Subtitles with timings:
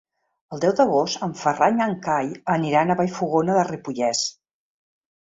[0.55, 4.29] El deu d'agost en Ferran i en Cai aniran a Vallfogona de Ripollès.